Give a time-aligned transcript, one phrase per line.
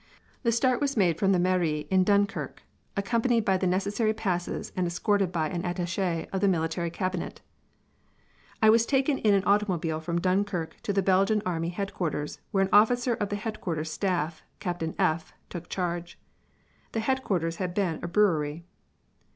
[0.41, 2.63] The start was made from the Mairie in Dunkirk,
[2.97, 7.41] accompanied by the necessary passes and escorted by an attaché of the Military Cabinet.
[8.63, 12.69] I was taken in an automobile from Dunkirk to the Belgian Army Headquarters, where an
[12.73, 16.17] officer of the headquarters staff, Captain F, took charge.
[16.93, 18.65] The headquarters had been a brewery.